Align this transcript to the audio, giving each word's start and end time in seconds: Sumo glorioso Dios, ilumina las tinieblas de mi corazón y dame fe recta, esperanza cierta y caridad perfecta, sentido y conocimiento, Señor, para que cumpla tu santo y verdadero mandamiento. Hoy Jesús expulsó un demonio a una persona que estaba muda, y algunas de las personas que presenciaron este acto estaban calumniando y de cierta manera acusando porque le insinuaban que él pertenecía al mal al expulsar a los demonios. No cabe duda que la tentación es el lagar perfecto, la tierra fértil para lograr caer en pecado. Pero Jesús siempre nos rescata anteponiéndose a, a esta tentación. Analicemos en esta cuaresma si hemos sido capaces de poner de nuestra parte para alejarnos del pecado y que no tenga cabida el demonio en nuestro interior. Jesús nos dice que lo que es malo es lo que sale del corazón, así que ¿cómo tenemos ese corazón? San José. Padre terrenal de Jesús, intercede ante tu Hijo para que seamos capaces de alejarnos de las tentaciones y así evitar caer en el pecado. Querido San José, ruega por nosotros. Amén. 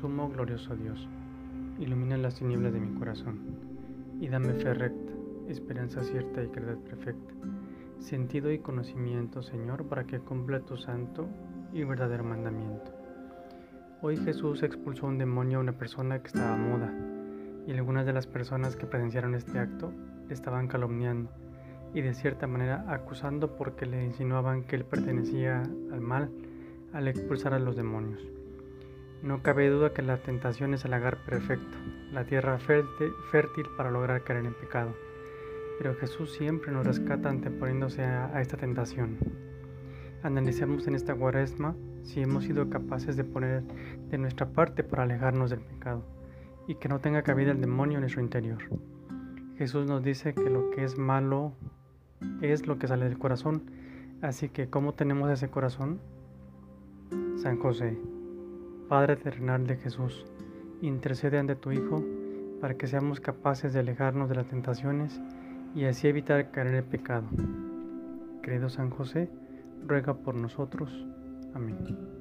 Sumo 0.00 0.30
glorioso 0.30 0.74
Dios, 0.76 1.06
ilumina 1.78 2.16
las 2.16 2.36
tinieblas 2.36 2.72
de 2.72 2.80
mi 2.80 2.98
corazón 2.98 3.38
y 4.18 4.28
dame 4.28 4.54
fe 4.54 4.72
recta, 4.72 5.12
esperanza 5.46 6.02
cierta 6.02 6.42
y 6.42 6.48
caridad 6.48 6.78
perfecta, 6.78 7.34
sentido 7.98 8.50
y 8.50 8.60
conocimiento, 8.60 9.42
Señor, 9.42 9.84
para 9.88 10.04
que 10.04 10.18
cumpla 10.20 10.60
tu 10.60 10.78
santo 10.78 11.28
y 11.74 11.84
verdadero 11.84 12.24
mandamiento. 12.24 12.94
Hoy 14.00 14.16
Jesús 14.16 14.62
expulsó 14.62 15.06
un 15.06 15.18
demonio 15.18 15.58
a 15.58 15.60
una 15.60 15.76
persona 15.76 16.18
que 16.20 16.28
estaba 16.28 16.56
muda, 16.56 16.90
y 17.66 17.72
algunas 17.72 18.06
de 18.06 18.14
las 18.14 18.26
personas 18.26 18.76
que 18.76 18.86
presenciaron 18.86 19.34
este 19.34 19.58
acto 19.58 19.92
estaban 20.30 20.66
calumniando 20.66 21.30
y 21.92 22.00
de 22.00 22.14
cierta 22.14 22.46
manera 22.46 22.86
acusando 22.88 23.54
porque 23.54 23.84
le 23.84 24.02
insinuaban 24.02 24.62
que 24.62 24.76
él 24.76 24.84
pertenecía 24.86 25.62
al 25.92 26.00
mal 26.00 26.30
al 26.94 27.06
expulsar 27.06 27.52
a 27.52 27.58
los 27.58 27.76
demonios. 27.76 28.39
No 29.22 29.42
cabe 29.42 29.68
duda 29.68 29.92
que 29.92 30.02
la 30.02 30.16
tentación 30.16 30.72
es 30.72 30.84
el 30.84 30.92
lagar 30.92 31.18
perfecto, 31.18 31.76
la 32.12 32.24
tierra 32.24 32.58
fértil 32.58 33.66
para 33.76 33.90
lograr 33.90 34.24
caer 34.24 34.46
en 34.46 34.54
pecado. 34.54 34.94
Pero 35.78 35.94
Jesús 35.96 36.32
siempre 36.32 36.72
nos 36.72 36.86
rescata 36.86 37.28
anteponiéndose 37.28 38.02
a, 38.02 38.34
a 38.34 38.40
esta 38.40 38.56
tentación. 38.56 39.18
Analicemos 40.22 40.86
en 40.86 40.94
esta 40.94 41.14
cuaresma 41.14 41.74
si 42.02 42.20
hemos 42.20 42.44
sido 42.44 42.70
capaces 42.70 43.16
de 43.16 43.24
poner 43.24 43.62
de 44.08 44.18
nuestra 44.18 44.46
parte 44.46 44.84
para 44.84 45.02
alejarnos 45.02 45.50
del 45.50 45.60
pecado 45.60 46.02
y 46.66 46.76
que 46.76 46.88
no 46.88 47.00
tenga 47.00 47.22
cabida 47.22 47.52
el 47.52 47.60
demonio 47.60 47.96
en 47.96 48.02
nuestro 48.02 48.22
interior. 48.22 48.58
Jesús 49.56 49.86
nos 49.86 50.02
dice 50.02 50.32
que 50.32 50.48
lo 50.48 50.70
que 50.70 50.84
es 50.84 50.98
malo 50.98 51.52
es 52.40 52.66
lo 52.66 52.78
que 52.78 52.88
sale 52.88 53.04
del 53.04 53.18
corazón, 53.18 53.70
así 54.22 54.48
que 54.48 54.70
¿cómo 54.70 54.94
tenemos 54.94 55.30
ese 55.30 55.50
corazón? 55.50 56.00
San 57.36 57.58
José. 57.58 57.98
Padre 58.90 59.14
terrenal 59.14 59.68
de 59.68 59.76
Jesús, 59.76 60.26
intercede 60.82 61.38
ante 61.38 61.54
tu 61.54 61.70
Hijo 61.70 62.04
para 62.60 62.74
que 62.76 62.88
seamos 62.88 63.20
capaces 63.20 63.72
de 63.72 63.78
alejarnos 63.78 64.28
de 64.28 64.34
las 64.34 64.48
tentaciones 64.48 65.20
y 65.76 65.84
así 65.84 66.08
evitar 66.08 66.50
caer 66.50 66.66
en 66.66 66.74
el 66.74 66.82
pecado. 66.82 67.28
Querido 68.42 68.68
San 68.68 68.90
José, 68.90 69.30
ruega 69.86 70.14
por 70.14 70.34
nosotros. 70.34 71.06
Amén. 71.54 72.19